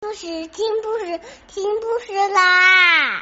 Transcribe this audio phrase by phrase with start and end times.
[0.00, 3.18] 故事听故事听故事啦！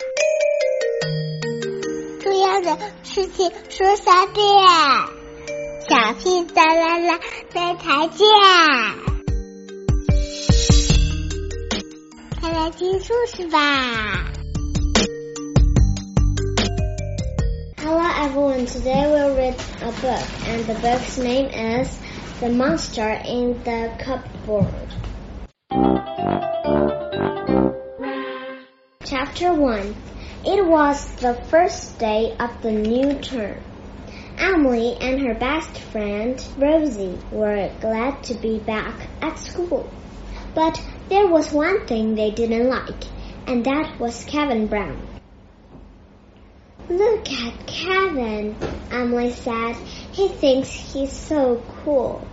[2.20, 4.44] 重要的事情说三遍，
[5.88, 7.18] 小屁哒啦啦，
[7.54, 8.28] 明天见！
[12.40, 14.30] 快来听故事吧
[17.82, 21.88] ！Hello everyone, today we'll read a book, and the book's name is
[22.40, 24.66] The Monster in the Cupboard.
[29.04, 29.94] Chapter 1
[30.44, 33.60] It was the first day of the new term.
[34.36, 39.88] Emily and her best friend Rosie were glad to be back at school.
[40.56, 43.04] But there was one thing they didn't like,
[43.46, 45.06] and that was Kevin Brown.
[46.88, 48.56] Look at Kevin,
[48.90, 49.76] Emily said.
[50.12, 52.26] He thinks he's so cool.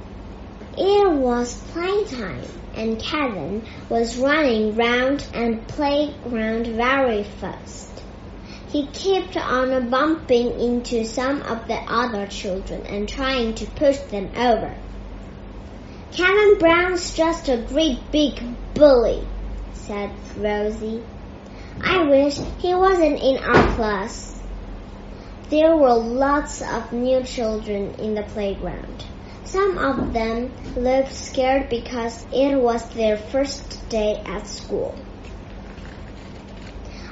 [1.13, 2.43] Was playtime
[2.75, 8.03] and Kevin was running round and playground very fast.
[8.69, 14.31] He kept on bumping into some of the other children and trying to push them
[14.35, 14.75] over.
[16.11, 18.41] Kevin Brown's just a great big
[18.73, 19.25] bully,
[19.73, 21.03] said Rosie.
[21.81, 24.41] I wish he wasn't in our class.
[25.49, 29.05] There were lots of new children in the playground.
[29.45, 34.95] Some of them looked scared because it was their first day at school.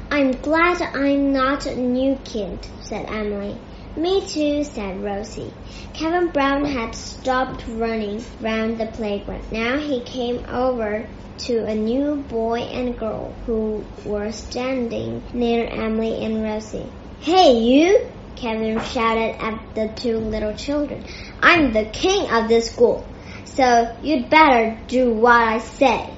[0.09, 3.57] I'm glad I'm not a new kid, said Emily.
[3.95, 5.53] Me too, said Rosie.
[5.93, 9.51] Kevin Brown had stopped running round the playground.
[9.51, 11.07] Now he came over
[11.39, 16.91] to a new boy and girl who were standing near Emily and Rosie.
[17.19, 18.11] Hey, you!
[18.41, 21.05] Kevin shouted at the two little children.
[21.43, 23.07] I'm the king of this school,
[23.45, 26.11] so you'd better do what I say.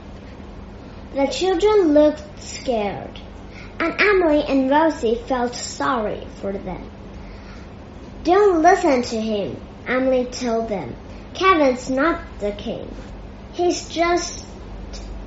[1.16, 3.20] The children looked scared,
[3.78, 6.90] and Emily and Rosie felt sorry for them.
[8.24, 10.96] Don't listen to him, Emily told them.
[11.34, 12.90] Kevin's not the king.
[13.52, 14.46] He's just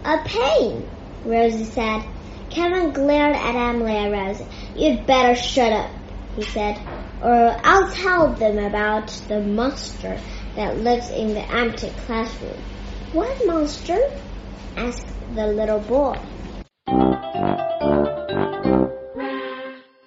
[0.03, 0.89] a pain,
[1.27, 2.05] Rosie said.
[2.49, 4.47] Kevin glared at Emily and Rosie.
[4.75, 5.91] You'd better shut up
[6.37, 6.79] he said,
[7.23, 10.21] or I'll tell them about the monster
[10.55, 12.63] that lives in the empty classroom.
[13.13, 13.99] What monster?
[14.77, 16.19] asked the little boy.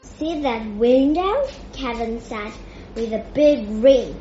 [0.03, 1.47] See that window?
[1.73, 2.51] Kevin said,
[2.93, 4.15] with a big ring.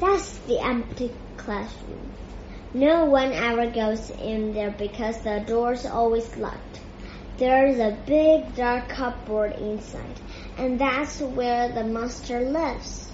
[0.00, 2.10] That's the empty classroom.
[2.72, 6.80] No one ever goes in there because the door's always locked.
[7.36, 10.20] There's a big dark cupboard inside
[10.56, 13.10] and that's where the monster lives.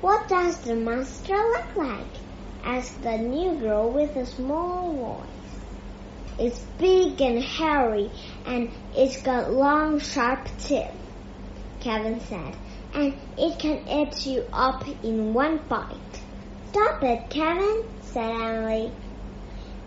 [0.00, 2.06] What does the monster look like?
[2.64, 5.36] asked the new girl with a small voice.
[6.38, 8.10] It's big and hairy,
[8.44, 10.90] and it's got long, sharp teeth,
[11.80, 12.54] Kevin said,
[12.92, 15.96] and it can eat you up in one bite.
[16.70, 18.92] Stop it, Kevin, said Emily.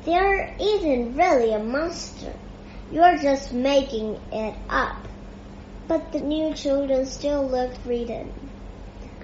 [0.06, 2.34] There isn't really a monster.
[2.92, 5.09] You're just making it up.
[5.90, 8.32] But the new children still looked frightened.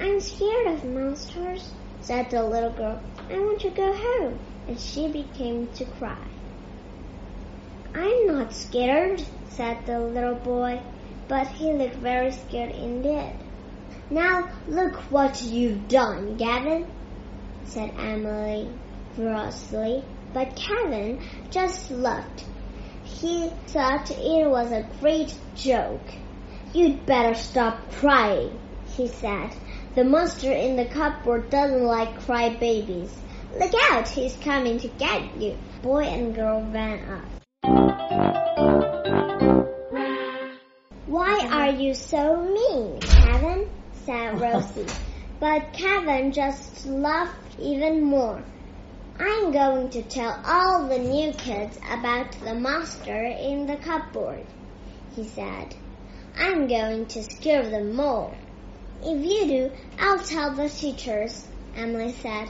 [0.01, 1.71] I'm scared of monsters,
[2.01, 2.99] said the little girl.
[3.29, 4.39] I want to go home.
[4.67, 6.27] And she began to cry.
[7.93, 10.81] I'm not scared, said the little boy,
[11.27, 13.35] but he looked very scared indeed.
[14.09, 16.87] Now look what you've done, Gavin,
[17.65, 18.67] said Emily
[19.15, 20.03] ferociously.
[20.33, 21.21] But Kevin
[21.51, 22.43] just laughed.
[23.03, 26.01] He thought it was a great joke.
[26.73, 28.59] You'd better stop crying,
[28.95, 29.55] he said.
[29.95, 33.15] The monster in the cupboard doesn't like cry babies.
[33.57, 35.57] Look out, he's coming to get you.
[35.81, 37.25] Boy and girl ran up.
[41.05, 43.69] Why are you so mean, Kevin?
[44.05, 44.85] said Rosie.
[45.39, 48.43] but Kevin just laughed even more.
[49.17, 54.45] I'm going to tell all the new kids about the monster in the cupboard,
[55.15, 55.73] he said.
[56.37, 58.35] I'm going to scare them all.
[59.01, 62.49] If you do, I'll tell the teachers, Emily said.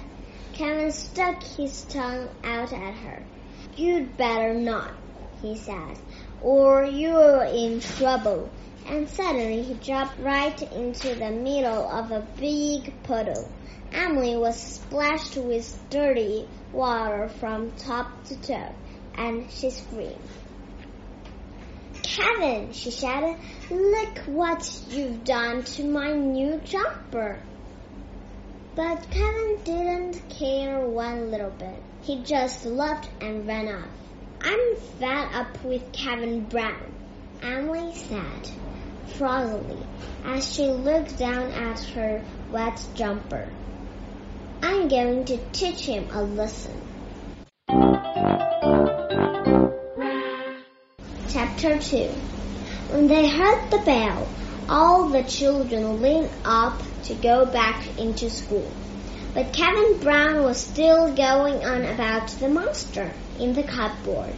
[0.54, 3.24] Kevin stuck his tongue out at her.
[3.76, 4.92] You'd better not,
[5.42, 5.98] he said,
[6.42, 8.50] or you're in trouble.
[8.88, 13.50] And suddenly he dropped right into the middle of a big puddle.
[13.92, 18.74] Emily was splashed with dirty water from top to toe,
[19.16, 20.16] and she screamed.
[22.16, 23.36] Kevin, she shouted,
[23.70, 27.42] look what you've done to my new jumper.
[28.74, 31.84] But Kevin didn't care one little bit.
[32.04, 33.90] He just laughed and ran off.
[34.40, 36.94] I'm fed up with Kevin Brown,
[37.42, 38.50] Emily said
[39.18, 39.86] frostily
[40.24, 43.52] as she looked down at her wet jumper.
[44.62, 46.80] I'm going to teach him a lesson.
[51.58, 51.98] Chapter 2
[52.92, 54.28] When they heard the bell,
[54.68, 58.70] all the children leaned up to go back into school.
[59.34, 63.10] But Kevin Brown was still going on about the monster
[63.40, 64.34] in the cupboard.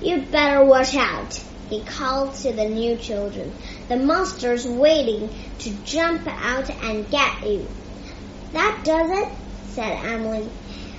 [0.00, 1.38] You'd better watch out,
[1.68, 3.52] he called to the new children.
[3.88, 7.68] The monster's waiting to jump out and get you.
[8.52, 9.28] That does it,
[9.72, 10.48] said Emily.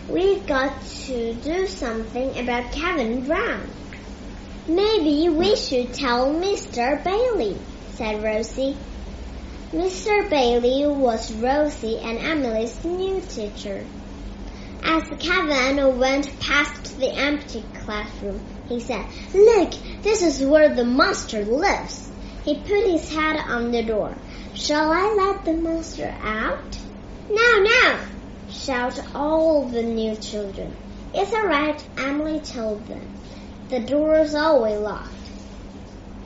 [0.08, 3.68] We've got to do something about Kevin Brown.
[4.68, 7.02] Maybe we should tell Mr.
[7.02, 7.58] Bailey,
[7.92, 8.76] said Rosie.
[9.72, 10.30] Mr.
[10.30, 13.86] Bailey was Rosie and Emily's new teacher.
[14.84, 19.72] As Kevin went past the empty classroom, he said, Look,
[20.02, 22.12] this is where the monster lives.
[22.44, 24.18] He put his head on the door.
[24.54, 26.78] Shall I let the monster out?
[27.30, 28.00] No, no,
[28.50, 30.76] shouted all the new children.
[31.14, 33.14] It's all right, Emily told them.
[33.70, 35.12] The door is always locked.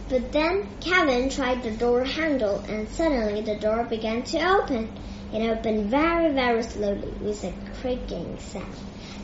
[0.09, 4.91] But then Kevin tried the door handle and suddenly the door began to open.
[5.33, 8.75] It opened very, very slowly with a creaking sound.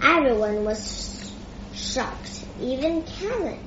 [0.01, 1.31] Everyone was
[1.73, 3.59] shocked, even Kevin.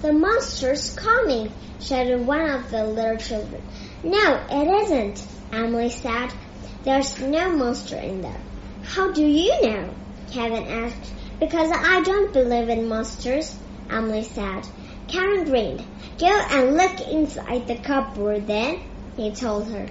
[0.00, 3.62] The monster's coming, shouted one of the little children.
[4.04, 6.32] No, it isn't, Emily said.
[6.84, 8.40] There's no monster in there.
[8.84, 9.90] How do you know?
[10.30, 11.12] Kevin asked.
[11.38, 13.56] Because I don't believe in monsters,
[13.90, 14.66] Emily said.
[15.08, 15.84] Karen grinned.
[16.18, 18.80] Go and look inside the cupboard then,
[19.16, 19.86] he told her.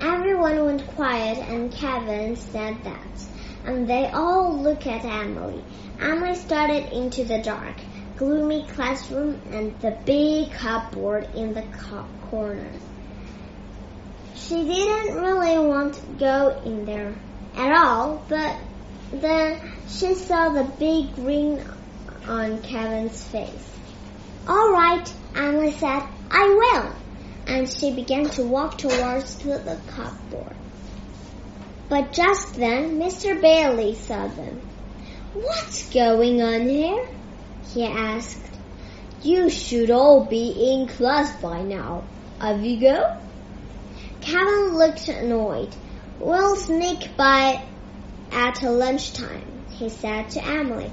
[0.00, 3.06] Everyone went quiet and Kevin said that.
[3.64, 5.64] And they all looked at Emily.
[6.00, 7.76] Emily started into the dark,
[8.16, 11.64] gloomy classroom and the big cupboard in the
[12.30, 12.70] corner.
[14.34, 17.14] She didn't really want to go in there
[17.56, 18.56] at all, but
[19.20, 21.64] then she saw the big grin
[22.26, 23.70] on Kevin's face.
[24.46, 26.92] All right, Emily said, I will.
[27.46, 30.56] And she began to walk towards the cupboard.
[31.88, 33.40] But just then, Mr.
[33.40, 34.60] Bailey saw them.
[35.34, 37.08] What's going on here?
[37.72, 38.40] he asked.
[39.22, 42.04] You should all be in class by now.
[42.40, 43.16] Have you go?
[44.20, 45.74] Kevin looked annoyed.
[46.18, 47.62] We'll sneak by
[48.34, 50.90] at lunchtime, he said to Emily.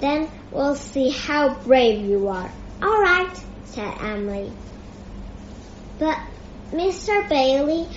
[0.00, 2.52] Then we'll see how brave you are.
[2.82, 3.34] All right,
[3.64, 4.52] said Emily.
[5.98, 6.18] But
[6.72, 7.28] Mr.
[7.28, 7.88] Bailey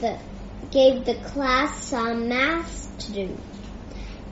[0.00, 0.18] the,
[0.70, 3.38] gave the class some math to do.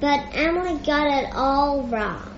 [0.00, 2.28] But Emily got it all wrong.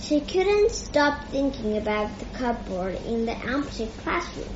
[0.00, 4.48] She couldn't stop thinking about the cupboard in the empty classroom.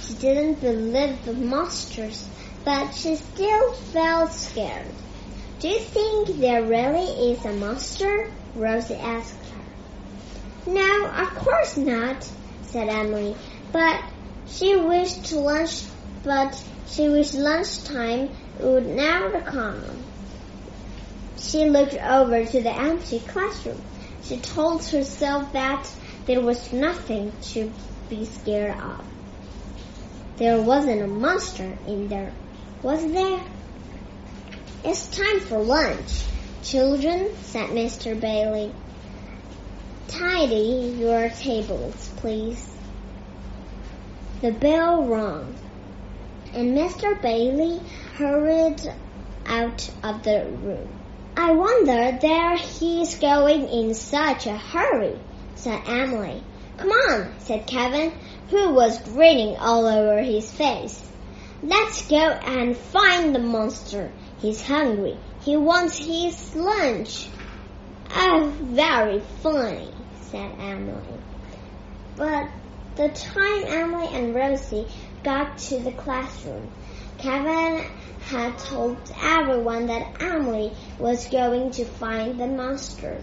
[0.00, 2.28] She didn't believe the monsters,
[2.64, 4.86] but she still felt scared.
[5.58, 8.30] Do you think there really is a monster?
[8.54, 10.70] Rosie asked her.
[10.70, 12.28] No, of course not,
[12.62, 13.34] said Emily.
[13.72, 14.02] But
[14.46, 15.84] she wished lunch,
[16.22, 18.30] but she wished lunchtime
[18.60, 19.82] would never come.
[21.38, 23.80] She looked over to the empty classroom.
[24.22, 25.90] She told herself that
[26.26, 27.72] there was nothing to
[28.10, 29.04] be scared of.
[30.36, 32.32] There wasn't a monster in there,
[32.82, 33.40] was there?
[34.88, 36.22] It's time for lunch.
[36.62, 38.18] Children, said Mr.
[38.20, 38.72] Bailey.
[40.06, 42.64] Tidy your tables, please.
[44.42, 45.56] The bell rang,
[46.54, 47.20] and Mr.
[47.20, 47.80] Bailey
[48.14, 48.80] hurried
[49.44, 50.88] out of the room.
[51.36, 55.18] I wonder where he's going in such a hurry,
[55.56, 56.44] said Emily.
[56.76, 58.12] Come on, said Kevin,
[58.50, 61.02] who was grinning all over his face.
[61.60, 64.12] Let's go and find the monster.
[64.38, 65.16] He's hungry.
[65.42, 67.28] He wants his lunch.
[68.14, 69.90] Oh, very funny,
[70.20, 71.20] said Emily.
[72.16, 72.50] But
[72.96, 74.86] the time Emily and Rosie
[75.22, 76.70] got to the classroom,
[77.18, 77.84] Kevin
[78.26, 83.22] had told everyone that Emily was going to find the monster.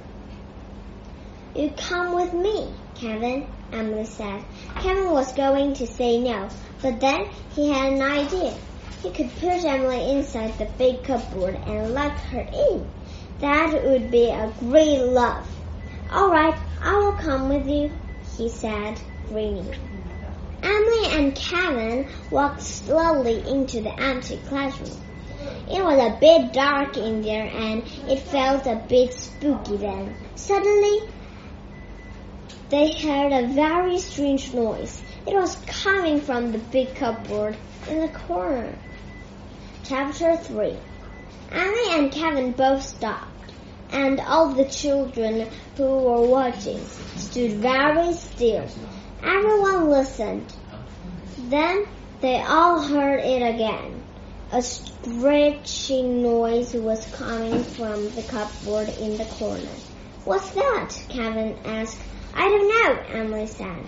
[1.56, 4.44] You come with me, Kevin, Emily said.
[4.76, 6.50] Kevin was going to say no,
[6.82, 8.56] but then he had an idea.
[9.04, 12.88] He could put Emily inside the big cupboard and lock her in.
[13.40, 15.46] That would be a great love.
[16.10, 17.92] All right, I will come with you,
[18.38, 19.76] he said, grinning.
[20.64, 24.98] Emily and Kevin walked slowly into the empty classroom.
[25.70, 30.16] It was a bit dark in there and it felt a bit spooky then.
[30.36, 31.00] Suddenly,
[32.70, 35.04] they heard a very strange noise.
[35.28, 37.58] It was coming from the big cupboard
[37.90, 38.74] in the corner.
[39.86, 40.78] Chapter 3
[41.52, 43.52] Annie and Kevin both stopped,
[43.92, 46.80] and all the children who were watching
[47.18, 48.66] stood very still.
[49.22, 50.54] Everyone listened.
[51.38, 51.86] Then
[52.22, 54.02] they all heard it again.
[54.54, 59.76] A scratching noise was coming from the cupboard in the corner.
[60.24, 60.92] What's that?
[61.10, 61.98] Kevin asked.
[62.34, 63.84] I don't know, Emily said.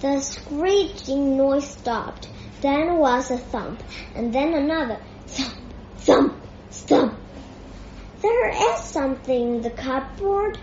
[0.00, 2.28] The screeching noise stopped.
[2.60, 3.82] Then was a thump,
[4.16, 5.54] and then another thump,
[5.98, 6.34] thump,
[6.70, 7.14] thump.
[8.20, 10.58] There is something in the cupboard.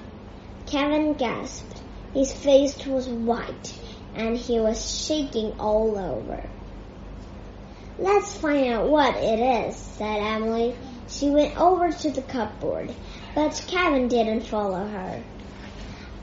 [0.66, 1.82] Kevin gasped.
[2.14, 3.74] His face was white,
[4.14, 6.50] and he was shaking all over.
[7.98, 10.76] Let's find out what it is, said Emily.
[11.08, 12.94] She went over to the cupboard,
[13.34, 15.24] but Kevin didn't follow her.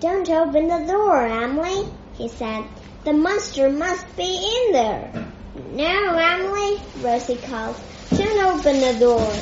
[0.01, 2.65] Don't open the door, Emily, he said.
[3.05, 5.32] The monster must be in there.
[5.73, 7.77] No, Emily, Rosie called.
[8.11, 9.33] Don't open the door.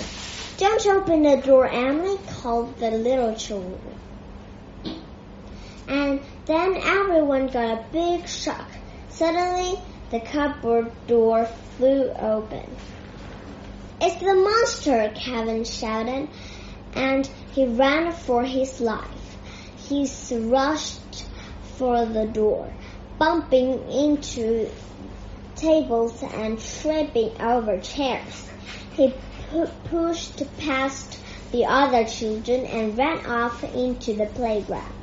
[0.58, 3.80] Don't open the door, Emily, called the little children.
[5.88, 8.70] And then everyone got a big shock.
[9.08, 11.46] Suddenly, the cupboard door
[11.76, 12.76] flew open.
[14.00, 16.28] It's the monster, Kevin shouted,
[16.94, 19.37] and he ran for his life.
[19.88, 21.25] He rushed
[21.76, 22.72] for the door
[23.18, 24.70] bumping into
[25.61, 28.49] tables and tripping over chairs.
[28.95, 29.14] He
[29.50, 31.21] pu- pushed past
[31.52, 34.95] the other children and ran off into the playground.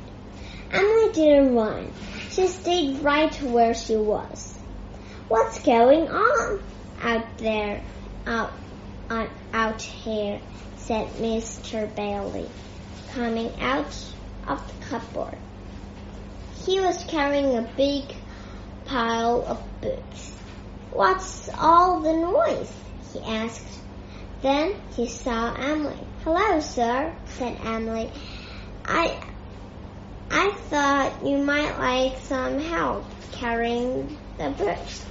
[0.72, 1.92] Emily didn't run.
[2.30, 4.58] She stayed right where she was.
[5.28, 6.62] What's going on
[7.02, 7.82] out there,
[8.26, 8.52] out,
[9.08, 10.40] on, out here?
[10.76, 11.94] said Mr.
[11.94, 12.48] Bailey,
[13.12, 13.94] coming out
[14.46, 15.36] of the cupboard.
[16.64, 18.04] He was carrying a big
[18.86, 20.37] pile of books.
[20.92, 22.72] What's all the noise?
[23.12, 23.62] he asked.
[24.42, 25.98] Then he saw Emily.
[26.24, 28.10] Hello, sir, said Emily.
[28.84, 29.16] I
[30.30, 35.04] I thought you might like some help carrying the books.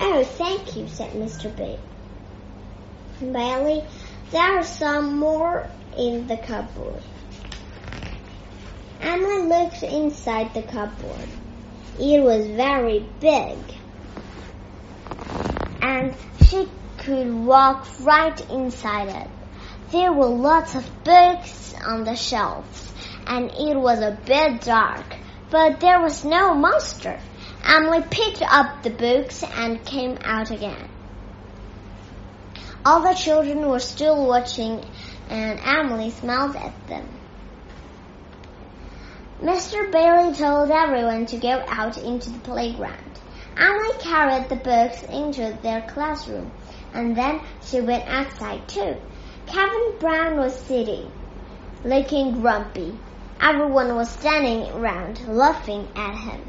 [0.00, 1.54] Oh, thank you, said Mr.
[1.56, 1.78] B.
[3.20, 3.82] Bailey,
[4.30, 7.02] there are some more in the cupboard.
[9.00, 11.28] Emily looked inside the cupboard.
[11.98, 13.58] It was very big.
[15.88, 16.14] And
[16.44, 16.68] she
[16.98, 19.30] could walk right inside it.
[19.90, 22.92] There were lots of books on the shelves,
[23.26, 25.16] and it was a bit dark,
[25.48, 27.18] but there was no monster.
[27.64, 30.90] Emily picked up the books and came out again.
[32.84, 34.84] All the children were still watching,
[35.30, 37.08] and Emily smiled at them.
[39.40, 39.90] Mr.
[39.90, 43.08] Bailey told everyone to go out into the playground.
[43.58, 46.52] Emily carried the books into their classroom,
[46.94, 48.96] and then she went outside too.
[49.46, 51.10] Kevin Brown was sitting,
[51.84, 52.96] looking grumpy.
[53.40, 56.40] Everyone was standing around, laughing at him.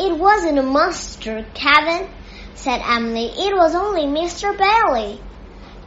[0.00, 2.08] It wasn't a monster, Kevin,
[2.54, 3.26] said Emily.
[3.26, 4.56] It was only Mr.
[4.56, 5.20] Bailey.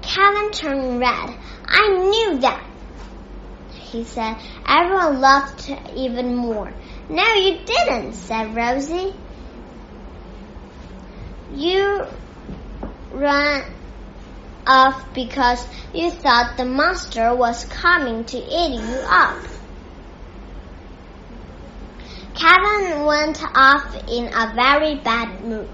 [0.01, 1.38] Kevin turned red.
[1.65, 2.65] I knew that,
[3.72, 4.38] he said.
[4.67, 6.74] Everyone laughed even more.
[7.11, 9.13] No, you didn't, said Rosie.
[11.53, 12.05] You
[13.11, 13.65] ran
[14.65, 19.43] off because you thought the monster was coming to eat you up.
[22.33, 25.67] Kevin went off in a very bad mood.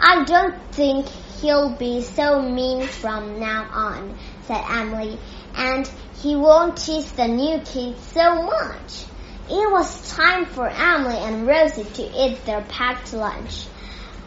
[0.00, 1.06] I don't think
[1.42, 5.18] he'll be so mean from now on, said Emily,
[5.54, 5.86] and
[6.22, 9.04] he won't tease the new kids so much.
[9.48, 13.66] It was time for Emily and Rosie to eat their packed lunch.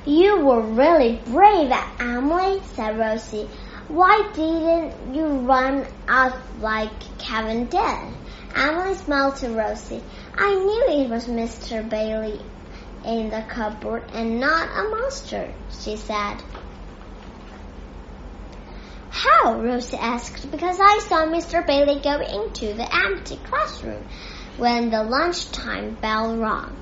[0.05, 3.49] You were really brave, Emily, said Rosie.
[3.89, 8.13] Why didn't you run out like Kevin did?
[8.55, 10.01] Emily smiled to Rosie.
[10.37, 11.87] I knew it was Mr.
[11.87, 12.39] Bailey
[13.03, 16.37] in the cupboard and not a monster, she said.
[19.09, 19.59] How?
[19.59, 20.49] Rosie asked.
[20.49, 21.65] Because I saw Mr.
[21.67, 24.05] Bailey go into the empty classroom
[24.59, 26.75] when the lunchtime bell rang.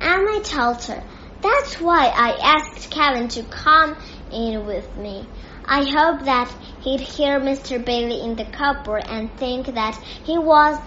[0.00, 1.02] Emily told her,
[1.42, 3.96] That's why I asked Kevin to come
[4.32, 5.26] in with me.
[5.64, 6.48] I hoped that
[6.82, 7.84] he'd hear Mr.
[7.84, 10.78] Bailey in the cupboard and think that he was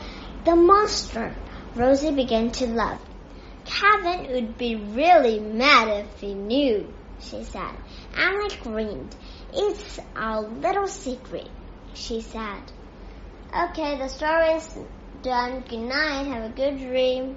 [0.46, 1.36] the monster.
[1.76, 3.02] Rosie began to laugh.
[3.66, 6.92] Kevin would be really mad if he knew.
[7.20, 7.76] she said.
[8.18, 9.16] Emily grinned.
[9.54, 11.50] It's our little secret,
[11.94, 12.62] she said.
[13.54, 14.78] Okay, the story is
[15.24, 15.64] done.
[15.68, 16.28] Good night.
[16.28, 17.36] Have a good dream.